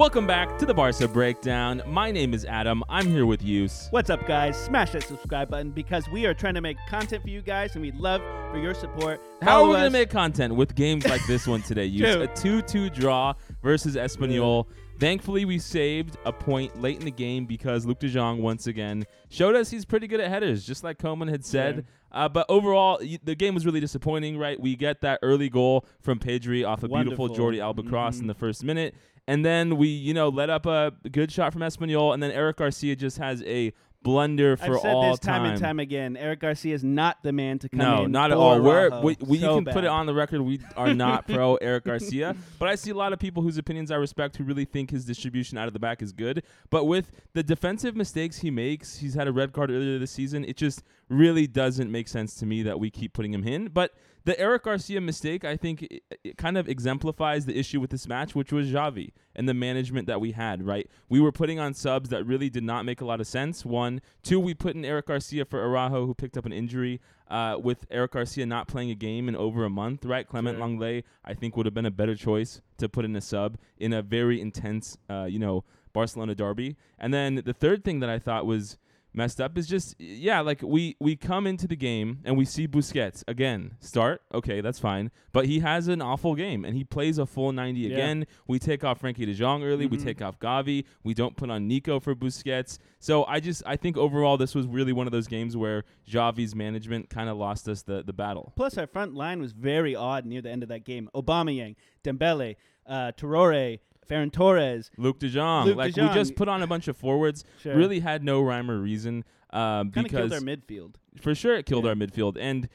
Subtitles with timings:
[0.00, 1.82] Welcome back to the Barca Breakdown.
[1.84, 2.84] My name is Adam.
[2.88, 3.88] I'm here with Use.
[3.90, 4.56] What's up, guys?
[4.56, 7.82] Smash that subscribe button because we are trying to make content for you guys, and
[7.82, 8.22] we'd love
[8.52, 9.20] for your support.
[9.42, 11.84] How are we gonna make content with games like this one today?
[11.86, 14.66] Use a 2-2 draw versus Espanyol.
[14.98, 19.04] Thankfully, we saved a point late in the game because Luuk De Jong once again
[19.30, 21.86] showed us he's pretty good at headers, just like Coleman had said.
[22.10, 24.58] Uh, but overall, y- the game was really disappointing, right?
[24.58, 28.22] We get that early goal from Pedri off a beautiful Jordi Alba cross Mhm.
[28.22, 28.94] in the first minute.
[29.28, 32.56] And then we, you know, let up a good shot from Espanyol, and then Eric
[32.56, 36.16] Garcia just has a blunder for I've said all this time, and time again.
[36.16, 38.12] Eric Garcia is not the man to come no, in.
[38.12, 38.60] not at all.
[38.60, 40.40] We're, we, we, So you can put it on the record.
[40.42, 43.90] We are not pro Eric Garcia, but I see a lot of people whose opinions
[43.90, 46.42] I respect who really think his distribution out of the back is good.
[46.70, 50.44] But with the defensive mistakes he makes, he's had a red card earlier this season.
[50.44, 53.68] It just really doesn't make sense to me that we keep putting him in.
[53.68, 53.94] But
[54.24, 58.06] the Eric Garcia mistake, I think, it, it kind of exemplifies the issue with this
[58.06, 60.66] match, which was Xavi and the management that we had.
[60.66, 63.64] Right, we were putting on subs that really did not make a lot of sense.
[63.64, 67.00] One, two, we put in Eric Garcia for Araujo, who picked up an injury.
[67.30, 70.26] Uh, with Eric Garcia not playing a game in over a month, right?
[70.26, 70.66] Clement Sure.
[70.66, 73.92] Lenglet, I think, would have been a better choice to put in a sub in
[73.92, 76.76] a very intense, uh, you know, Barcelona derby.
[76.98, 78.78] And then the third thing that I thought was
[79.14, 82.68] messed up is just yeah like we we come into the game and we see
[82.68, 83.72] Busquets again.
[83.80, 84.22] Start?
[84.32, 85.10] Okay that's fine.
[85.32, 87.94] But he has an awful game and he plays a full 90 Yeah.
[87.94, 88.26] again.
[88.46, 89.86] We take off Frenkie de Jong early.
[89.86, 90.04] We Mhm.
[90.04, 90.84] take off Gavi.
[91.02, 92.78] We don't put on Nico for Busquets.
[93.00, 96.54] So I just I think overall this was really one of those games where Xavi's
[96.54, 98.52] management kind of lost us the the battle.
[98.56, 101.08] Plus, our front line was very odd near the end of that game.
[101.14, 104.90] Aubameyang, Dembele, uh, Traore, Ferran Torres.
[104.98, 107.76] Luuk de Jong Luuk de like we just put on a bunch of forwards Sure.
[107.76, 110.94] really had no rhyme or reason um, kind of killed our midfield.
[111.20, 111.90] for sure it killed Yeah.
[111.90, 112.68] our midfield and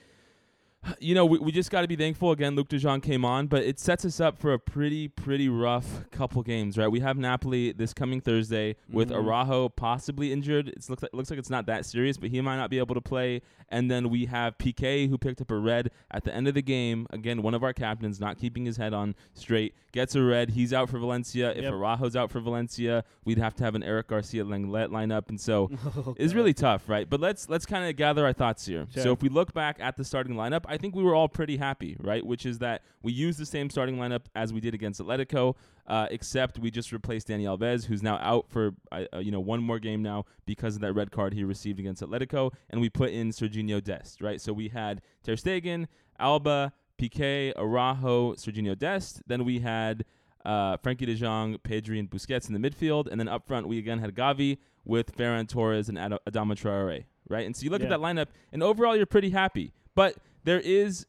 [1.00, 3.64] you know we, we just got to be thankful again luuk de came on but
[3.64, 6.88] it sets us up for a pretty pretty rough couple games right?
[6.90, 9.16] We have napoli this coming thursday with Mhm.
[9.26, 10.68] araujo possibly injured.
[10.70, 12.96] It looks like, looks like it's not that serious but he might not be able
[12.96, 13.42] to play.
[13.70, 16.62] And then we have pk who picked up a red at the end of the
[16.62, 17.08] game.
[17.12, 20.52] Again one of our captains not keeping his head on straight gets a red.
[20.52, 21.52] He's out for valencia.
[21.52, 21.74] If Yep.
[21.74, 25.30] araujo's out for valencia we'd have to have an eric garcia Lenglet lineup.
[25.30, 27.10] And so Oh, it's really tough, right?
[27.10, 28.88] But let's let's kind of gather our thoughts here.
[28.90, 31.58] So if we look back at the starting lineup, I think we were all pretty
[31.58, 32.26] happy, right?
[32.26, 35.56] Which is that we used the same starting lineup as we did against Atletico,
[35.88, 39.40] uh, except we just replaced Dani Alves, who's now out for uh, uh, you know
[39.40, 42.90] one more game now because of that red card he received against Atletico, and we
[42.90, 44.42] put in Serginho Dest, right?
[44.42, 45.88] So we had Ter Stegen,
[46.20, 49.22] Alba, Piqué, Araujo, Serginho Dest.
[49.28, 50.06] Then we had
[50.46, 53.78] uh, Frenkie De Jong, Pedri, and Busquets in the midfield, and then up front we
[53.78, 57.46] again had Gavi with Ferran Torres and Ad- Adama Traore, right?
[57.46, 57.88] And so you look Yeah.
[57.88, 59.72] at that lineup, and overall you're pretty happy.
[59.96, 61.06] But there is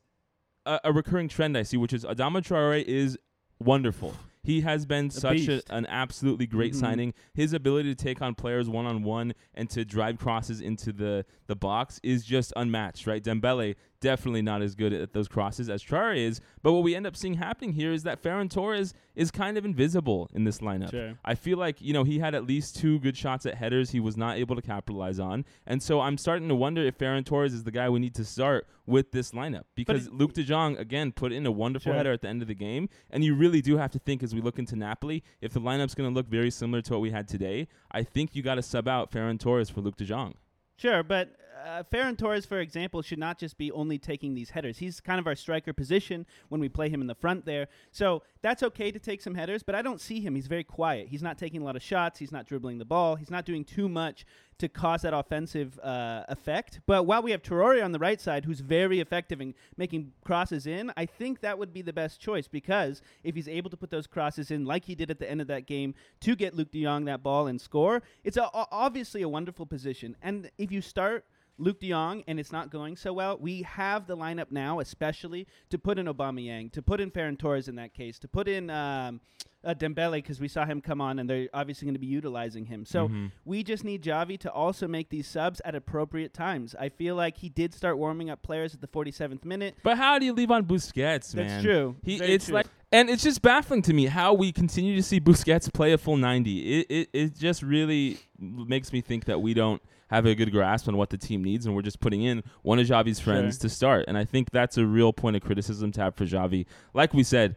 [0.66, 3.18] a, a recurring trend I see, which is Adama Traore is
[3.58, 4.14] wonderful.
[4.44, 6.80] He has been such a, an absolutely great Mhm.
[6.80, 7.14] signing.
[7.32, 11.24] His ability to take on players one on one and to drive crosses into the,
[11.46, 13.24] the box is just unmatched, right?
[13.24, 13.74] Dembele
[14.04, 16.41] definitely not as good at those crosses as Traore is.
[16.62, 19.65] But what we end up seeing happening here is that Ferran Torres is kind of
[19.65, 20.91] invisible in this lineup.
[20.91, 21.15] Sure.
[21.25, 24.00] I feel like, you know, he had at least two good shots at headers he
[24.00, 25.47] was not able to capitalize on.
[25.66, 28.25] And so I'm starting to wonder if Ferran Torres is the guy we need to
[28.25, 29.64] start with this lineup.
[29.75, 31.97] Because Luuk de Jong, again, put in a wonderful Sure.
[31.97, 32.91] header at the end of the game.
[33.10, 35.94] And you really do have to think as we look into Napoli, if the lineup's
[35.94, 38.62] going to look very similar to what we had today, I think you got to
[38.62, 40.34] sub out Ferran Torres for Luuk de Jong.
[40.76, 44.78] Sure, but uh, Ferran Torres, for example, should not just be only taking these headers.
[44.78, 47.69] He's kind of our striker position when we play him in the front there.
[47.92, 50.34] So that's okay to take some headers, but I don't see him.
[50.34, 51.09] He's very quiet.
[51.09, 52.19] He's not taking a lot of shots.
[52.19, 53.16] He's not dribbling the ball.
[53.16, 54.25] He's not doing too much
[54.59, 56.81] to cause that offensive uh, effect.
[56.87, 60.66] But while we have Traore on the right side, who's very effective in making crosses
[60.66, 63.91] in, I think that would be the best choice because if he's able to put
[63.91, 66.70] those crosses in like he did at the end of that game to get Luuk
[66.70, 70.16] de Jong that ball and score, it's a, obviously a wonderful position.
[70.22, 71.25] And if you start
[71.59, 75.47] Luuk De Jong and it's not going so well, we have the lineup now, especially
[75.70, 78.70] to put in Aubameyang, to put in Ferran Torres in that case, to put in
[78.70, 79.20] um,
[79.64, 82.67] uh, Dembele because we saw him come on and they're obviously going to be utilizing
[82.67, 82.84] him.
[82.84, 83.31] So Mhm.
[83.44, 86.75] we just need Xavi to also make these subs at appropriate times.
[86.78, 89.76] I feel like he did start warming up players at the 47th minute.
[89.82, 91.46] But how do you leave on Busquets, man?
[91.49, 91.96] That's true.
[92.02, 92.55] He, Very it's true.
[92.56, 95.99] like, and it's just baffling to me how we continue to see Busquets play a
[95.99, 96.81] full 90.
[96.81, 99.81] It, it, it just really makes me think that we don't
[100.14, 102.78] have a good grasp on what the team needs, and we're just putting in one
[102.78, 103.62] of Xavi's friends Sure.
[103.62, 104.05] to start.
[104.08, 106.66] And I think that's a real point of criticism to have for Xavi.
[106.93, 107.56] Like we said,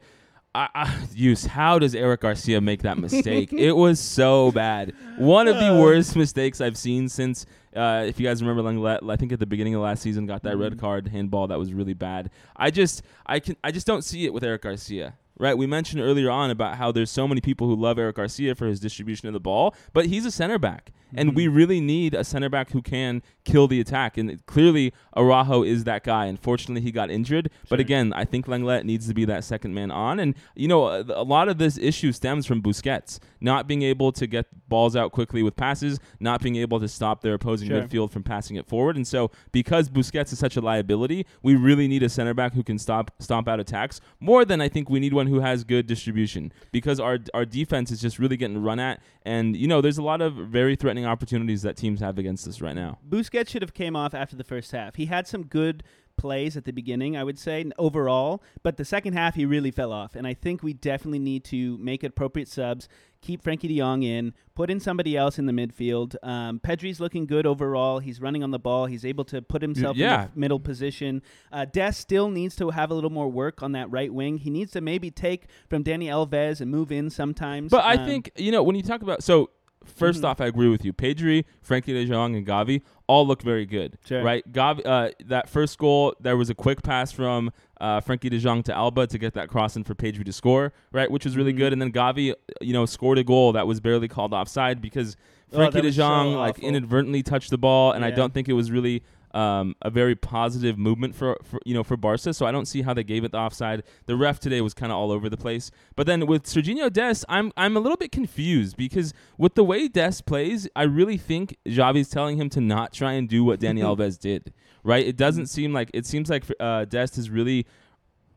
[0.56, 3.54] I, I, use how does Eric Garcia make that mistake?
[3.58, 4.94] it was so bad.
[5.18, 5.80] One of the Uh.
[5.82, 7.46] worst mistakes I've seen since.
[7.76, 8.68] Uh, if you guys remember,
[9.08, 10.80] I think at the beginning of last season, got that red Mhm.
[10.80, 12.32] card handball that was really bad.
[12.56, 15.14] I just, I can, I just don't see it with Eric Garcia.
[15.40, 15.56] right?
[15.56, 18.66] We mentioned earlier on about how there's so many people who love Eric Garcia for
[18.66, 20.92] his distribution of the ball, but he's a center back.
[21.16, 21.56] And we Mhm.
[21.56, 24.18] really need a center back who can kill the attack.
[24.18, 26.26] And clearly, Araujo is that guy.
[26.26, 27.50] Unfortunately, he got injured.
[27.70, 30.20] But again, I think Lenglet needs to be that second man on.
[30.20, 34.12] And, you know, a, a lot of this issue stems from Busquets not being able
[34.12, 37.82] to get balls out quickly with passes, not being able to stop their opposing Sure.
[37.84, 38.96] midfield from passing it forward.
[38.96, 42.64] And so, because Busquets is such a liability, we really need a center back who
[42.64, 45.88] can stop stomp out attacks more than I think we need one who has good
[45.88, 49.02] distribution because our our defense is just really getting run at.
[49.26, 52.62] And you know, there's a lot of very threatening opportunities that teams have against us
[52.62, 52.98] right now.
[53.08, 54.96] Busquets should have came off after the first half.
[54.96, 55.84] He had some good
[56.18, 59.92] plays at the beginning, I would say, overall, but the second half he really fell
[59.92, 60.16] off.
[60.16, 62.90] And I think we definitely need to make appropriate subs,
[63.22, 66.16] keep Frenkie De Jong in, put in somebody else in the midfield.
[66.24, 68.00] Um, Pedri's looking good overall.
[68.00, 68.88] He's running on the ball.
[68.88, 69.96] He's able to put himself
[70.26, 71.22] in the middle position.
[71.52, 74.38] Uh, Des still needs to have a little more work on that right wing.
[74.40, 77.70] He needs to maybe take from Dani Alves and move in sometimes.
[77.70, 79.52] But I Um, think you know when you talk about so.
[79.86, 80.26] 1st Mhm.
[80.26, 80.92] off, I agree with you.
[80.94, 84.22] Pedri, Frenkie De Jong, and Gavi all look very good, Sure.
[84.24, 84.44] right?
[84.52, 88.64] Gavi, uh, that first goal, there was a quick pass from uh, Frenkie De Jong
[88.64, 91.12] to Alba to get that cross in for Pedri to score, right?
[91.12, 91.58] Which was really Mhm.
[91.58, 91.74] good.
[91.74, 95.16] And then Gavi, you know, scored a goal that was barely called offside because
[95.54, 96.68] Oh, Frenkie that De was so Jong like awful.
[96.68, 100.78] inadvertently touched the ball, and I don't think it was really um, a very positive
[100.78, 102.34] movement for, for you know for Barca.
[102.34, 103.84] So I don't see how they gave it the offside.
[104.06, 105.72] The ref today was kind of all over the place.
[105.96, 109.88] But then with Serginho Des, I'm I'm a little bit confused because with the way
[109.88, 113.82] Des plays, I really think Xavi's telling him to not try and do what Dani
[113.84, 114.54] Alves did.
[114.84, 115.06] Right?
[115.06, 117.66] It doesn't seem like it seems like uh, Dest is really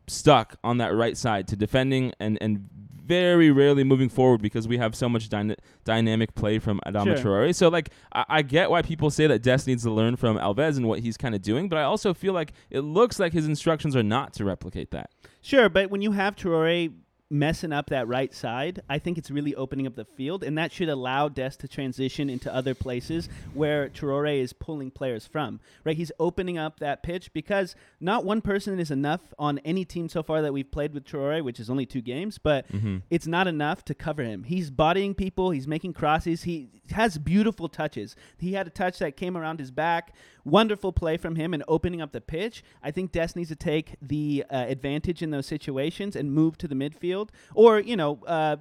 [0.07, 2.67] stuck on that right side to defending and and
[3.05, 7.41] very rarely moving forward because we have so much dyna- dynamic play from Adama Sure.
[7.41, 7.53] Traore.
[7.53, 10.77] So like I, I get why people say that Des needs to learn from Alves
[10.77, 13.47] and what he's kind of doing, but I also feel like it looks like his
[13.47, 15.11] instructions are not to replicate that.
[15.41, 16.93] Sure, but when you have Traore
[17.31, 20.71] messing up that right side, I think it's really opening up the field, and that
[20.71, 25.59] should allow Des to transition into other places where Traore is pulling players from.
[25.83, 30.09] Right, he's opening up that pitch because not one person is enough on any team
[30.09, 32.97] so far that we've played with Traore, which is only two games, but Mm-hmm.
[33.09, 34.43] it's not enough to cover him.
[34.43, 35.51] He's bodying people.
[35.51, 36.43] He's making crosses.
[36.43, 38.15] He has beautiful touches.
[38.37, 40.13] He had a touch that came around his back.
[40.43, 42.63] Wonderful play from him and opening up the pitch.
[42.81, 46.67] I think Des needs to take the uh, advantage in those situations and move to
[46.67, 47.20] the midfield,
[47.53, 48.55] or you know, uh,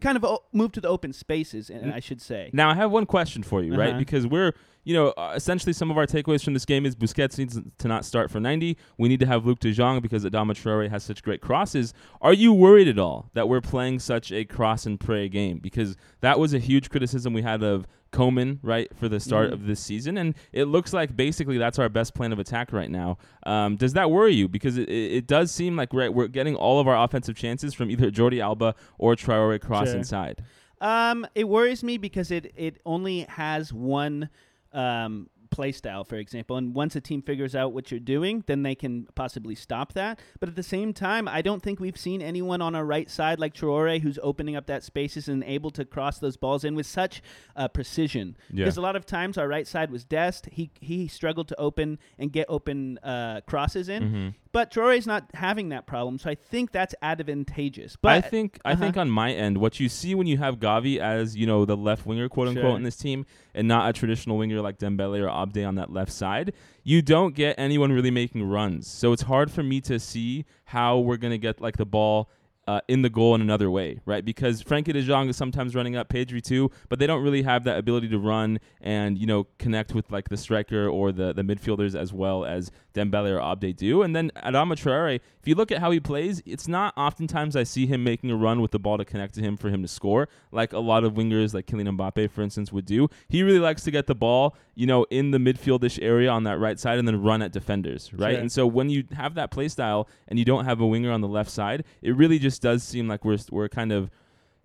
[0.00, 1.68] kind of o- move to the open spaces.
[1.70, 3.90] And I should say, Now I have one question for you, right?
[3.90, 3.98] Uh-huh.
[3.98, 4.52] Because we're,
[4.84, 7.88] you know, uh, essentially some of our takeaways from this game is Busquets needs to
[7.88, 8.76] not start for 90.
[8.98, 11.94] We need to have Luuk De Jong because Adama Traore has such great crosses.
[12.20, 15.58] Are you worried at all that we're playing such a cross and pray game?
[15.58, 19.54] Because that was a huge criticism we had of Koeman, right, for the start Mhm.
[19.54, 22.88] of this season, and it looks like basically that's our best plan of attack right
[22.90, 23.18] now.
[23.44, 24.46] Um, does that worry you?
[24.46, 27.74] Because it, it, it does seem like we're, we're getting all of our offensive chances
[27.74, 29.96] from either Jordi Alba or Traore cross Sure.
[29.96, 30.44] inside.
[30.80, 34.28] Um, it worries me because it it only has one
[34.74, 38.64] um play style, for example, and once a team figures out what you're doing, then
[38.64, 40.18] they can possibly stop that.
[40.40, 43.38] But at the same time, I don't think we've seen anyone on our right side
[43.38, 46.86] like Traore who's opening up that spaces and able to cross those balls in with
[46.86, 47.22] such
[47.54, 48.36] uh, precision.
[48.50, 48.64] Yeah.
[48.64, 50.46] Because a lot of times our right side was Dest.
[50.50, 54.02] He he struggled to open and get open uh, crosses in.
[54.02, 54.28] Mm-hmm.
[54.54, 57.96] But Traore's not having that problem, so I think that's advantageous.
[58.00, 58.82] But I think I uh-huh.
[58.82, 61.76] think on my end, what you see when you have Gavi as you know the
[61.76, 62.76] left winger, quote unquote, Sure.
[62.76, 66.12] in this team, and not a traditional winger like Dembele or Abde on that left
[66.12, 66.52] side,
[66.84, 68.86] you don't get anyone really making runs.
[68.86, 72.30] So it's hard for me to see how we're gonna get like the ball.
[72.66, 74.24] Uh, in the goal in another way, right?
[74.24, 77.64] Because Frenkie De Jong is sometimes running up Pedri too, but they don't really have
[77.64, 81.42] that ability to run and you know connect with like the striker or the the
[81.42, 84.02] midfielders as well as Dembele or Abde do.
[84.02, 87.64] And then Adama Traore, if you look at how he plays, it's not oftentimes I
[87.64, 89.88] see him making a run with the ball to connect to him for him to
[89.88, 93.08] score, like a lot of wingers like Kylian Mbappe, for instance, would do.
[93.28, 96.58] He really likes to get the ball, you know, in the midfieldish area on that
[96.58, 98.32] right side and then run at defenders, right?
[98.32, 98.40] Sure.
[98.40, 101.20] And so when you have that play style and you don't have a winger on
[101.20, 104.10] the left side, it really just does seem like we're we're kind of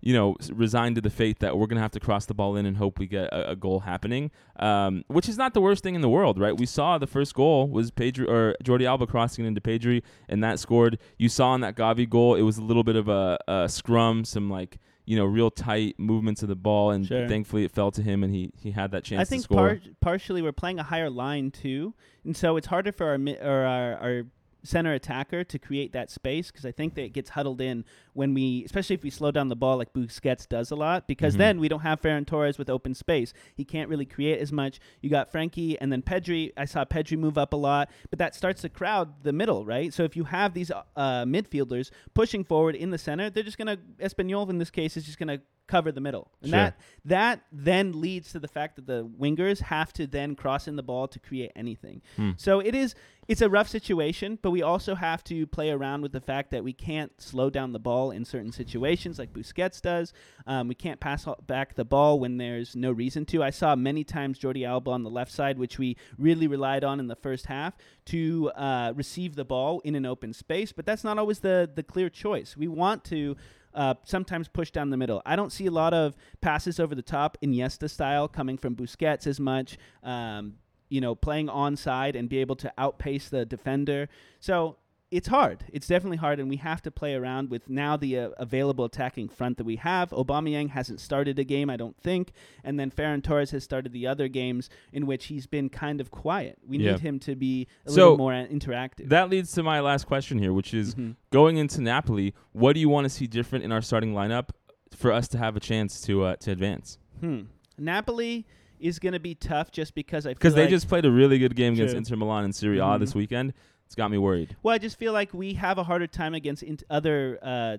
[0.02, 2.56] you know, resigned to the fate that we're going to have to cross the ball
[2.56, 5.82] in and hope we get a, a goal happening, um, which is not the worst
[5.82, 6.58] thing in the world, right?
[6.58, 10.58] We saw the first goal was Pedri or Jordi Alba crossing into Pedri, and that
[10.58, 10.98] scored.
[11.18, 14.24] You saw in that Gavi goal, it was a little bit of a, a scrum,
[14.24, 17.28] some like you know, real tight movements of the ball, and Sure.
[17.28, 19.80] thankfully it fell to him, and he he had that chance I to think par-
[20.00, 21.92] partially we're playing a higher line too,
[22.24, 24.22] and so it's harder for our mi- or our, our
[24.62, 28.34] center attacker to create that space because I think that it gets huddled in when
[28.34, 31.38] we, especially if we slow down the ball like Busquets does a lot, because Mhm.
[31.38, 33.32] then we don't have Ferran Torres with open space.
[33.54, 34.80] He can't really create as much.
[35.00, 36.52] You got Frenkie and then Pedri.
[36.56, 39.92] I saw Pedri move up a lot, but that starts to crowd the middle, right?
[39.94, 43.78] So if you have these uh, midfielders pushing forward in the center, they're just gonna
[44.00, 46.58] Espanyol in this case is just gonna cover the middle, and Sure.
[46.58, 50.74] that that then leads to the fact that the wingers have to then cross in
[50.74, 52.02] the ball to create anything.
[52.16, 52.30] Hmm.
[52.36, 52.96] So it is
[53.30, 56.64] it's a rough situation, but we also have to play around with the fact that
[56.64, 60.12] we can't slow down the ball in certain situations like Busquets does.
[60.48, 63.40] Um, we can't pass back the ball when there's no reason to.
[63.40, 66.98] I saw many times Jordi Alba on the left side, which we really relied on
[66.98, 71.04] in the first half to uh, receive the ball in an open space, but that's
[71.04, 72.56] not always the the clear choice.
[72.56, 73.36] We want to
[73.74, 75.22] uh, sometimes push down the middle.
[75.24, 79.28] I don't see a lot of passes over the top, Iniesta style, coming from Busquets
[79.28, 79.78] as much.
[80.02, 80.54] Um,
[80.90, 84.08] you know, playing onside and be able to outpace the defender.
[84.40, 84.76] So
[85.10, 85.64] it's hard.
[85.72, 89.28] It's definitely hard, and we have to play around with now the uh, available attacking
[89.28, 90.10] front that we have.
[90.10, 92.30] Aubameyang hasn't started a game, I don't think,
[92.62, 96.12] and then Ferran Torres has started the other games in which he's been kind of
[96.12, 96.58] quiet.
[96.64, 96.92] We Yeah.
[96.92, 99.08] need him to be a So, little more uh, interactive.
[99.08, 101.16] That leads to my last question here, which is Mhm.
[101.32, 102.32] going into Napoli.
[102.52, 104.50] What do you want to see different in our starting lineup
[104.94, 106.98] for us to have a chance to uh, to advance?
[107.18, 107.40] Hmm.
[107.76, 108.46] Napoli
[108.80, 111.10] is going to be tough just because I feel Because they like- just played a
[111.10, 111.98] really good game against True.
[111.98, 113.00] Inter Milan and Serie A Mhm.
[113.00, 113.52] this weekend.
[113.86, 114.56] It's got me worried.
[114.62, 117.76] Well, I just feel like we have a harder time against int- other uh,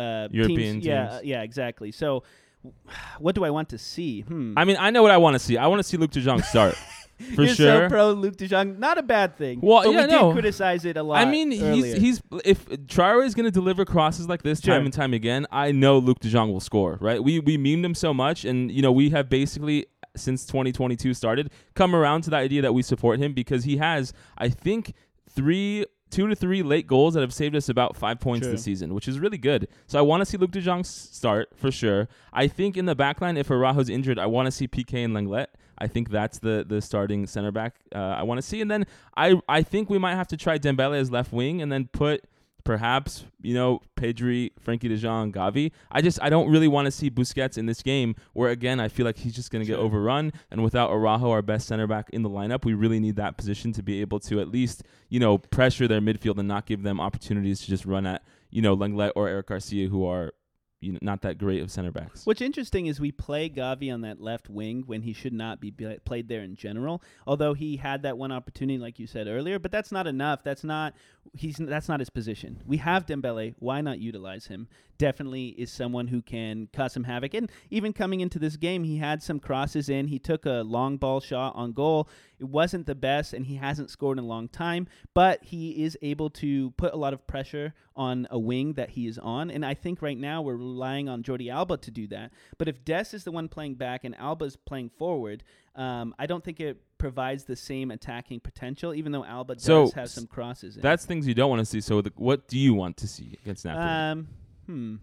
[0.00, 0.86] uh, European teams.
[0.86, 1.12] Yeah, teams.
[1.18, 1.92] uh, yeah, exactly.
[1.92, 2.22] So,
[3.18, 4.22] what do I want to see?
[4.22, 4.54] Hmm.
[4.56, 5.56] I mean, I know what I want to see.
[5.58, 6.74] I want to see Luuk De Jong start
[7.34, 7.82] for You're sure.
[7.84, 8.78] so pro Luuk De Jong.
[8.78, 9.60] Not a bad thing.
[9.62, 10.26] Well, but yeah, we no.
[10.28, 11.18] did criticize it a lot.
[11.18, 11.74] I mean, earlier.
[11.96, 14.74] he's he's if Traore is going to deliver crosses like this Sure.
[14.74, 16.96] time and time again, I know Luuk De Jong will score.
[17.00, 17.22] Right?
[17.22, 19.86] We we memed him so much, and you know we have basically
[20.20, 24.12] since 2022 started come around to the idea that we support him because he has,
[24.38, 24.94] I think,
[25.28, 25.86] three.
[26.10, 28.50] Two to three late goals that have saved us about five points True.
[28.50, 29.68] this season, which is really good.
[29.86, 32.08] So I want to see Luuk De Jong start for sure.
[32.32, 35.14] I think in the back line, if Araujo's injured, I want to see PK and
[35.14, 35.46] Lenglet.
[35.78, 38.86] I think that's the the starting center back uh, I want to see, and then
[39.16, 42.24] I I think we might have to try Dembele as left wing, and then put
[42.64, 45.72] perhaps you know Pedri, Frenkie De Jong, Gavi.
[45.90, 48.88] I just I don't really want to see Busquets in this game, where again I
[48.88, 52.10] feel like he's just going to get overrun, and without Araujo, our best center back
[52.10, 55.20] in the lineup, we really need that position to be able to at least you
[55.20, 58.76] know pressure their midfield and not give them opportunities to just run at you know
[58.76, 60.32] Lenglet or Eric Garcia, who are
[60.80, 62.24] you know not that great of center backs.
[62.24, 65.70] What's interesting is we play Gavi on that left wing when he should not be
[66.04, 67.02] played there in general.
[67.26, 70.42] Although he had that one opportunity, like you said earlier, but that's not enough.
[70.42, 70.94] That's not
[71.34, 72.62] he's that's not his position.
[72.66, 73.54] We have Dembele.
[73.58, 74.68] Why not utilize him?
[75.00, 77.32] Definitely is someone who can cause some havoc.
[77.32, 80.08] And even coming into this game, he had some crosses in.
[80.08, 82.06] He took a long ball shot on goal.
[82.38, 84.88] It wasn't the best, and he hasn't scored in a long time.
[85.14, 89.06] But he is able to put a lot of pressure on a wing that he
[89.06, 89.50] is on.
[89.50, 92.30] And I think right now we're relying on Jordi Alba to do that.
[92.58, 95.44] But if Des is the one playing back and Alba's playing forward,
[95.76, 99.90] um, I don't think it provides the same attacking potential, even though Alba does So,
[99.94, 100.82] have some crosses in.
[100.82, 101.80] That's things you don't want to see.
[101.80, 103.86] So the, what do you want to see against Napoli?
[103.86, 104.28] Um,
[104.70, 104.96] hmm.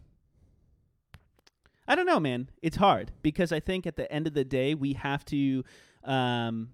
[1.88, 2.50] I don't know, man.
[2.62, 5.64] It's hard because I think at the end of the day we have to.
[6.04, 6.70] Um,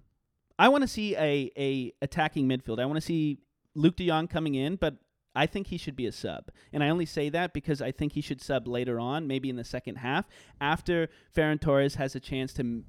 [0.58, 2.80] I want to see a a attacking midfield.
[2.80, 3.38] I want to see
[3.76, 4.96] Luuk De Jong coming in, but
[5.34, 6.50] I think he should be a sub.
[6.72, 9.56] And I only say that because I think he should sub later on, maybe in
[9.56, 10.26] the second half,
[10.60, 12.84] after Ferran Torres has a chance to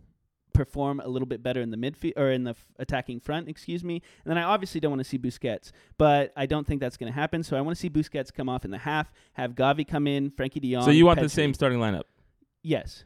[0.56, 3.84] perform a little bit better in the midfield or in the f- attacking front, excuse
[3.84, 4.02] me.
[4.24, 7.12] And then I obviously don't want to see Busquets, but I don't think that's going
[7.12, 7.44] to happen.
[7.44, 10.32] So I want to see Busquets come off in the half, have Gavi come in,
[10.32, 10.84] Frenkie De Jong.
[10.84, 12.04] so you want the same starting lineup?
[12.64, 13.04] Yes.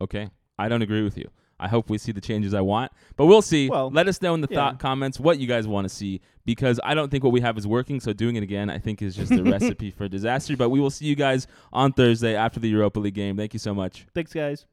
[0.00, 0.30] Okay.
[0.58, 1.30] I don't agree with you.
[1.58, 3.70] I hope we see the changes I want, but we'll see.
[3.70, 4.56] Well, Let us know in the yeah.
[4.56, 7.56] thought comments what you guys want to see because I don't think what we have
[7.56, 7.98] is working.
[7.98, 10.54] So doing it again, I think, is just a recipe for disaster.
[10.54, 13.38] But we will see you guys on Thursday after the Europa League game.
[13.38, 14.06] Thank you so much.
[14.14, 14.66] Thanks, guys.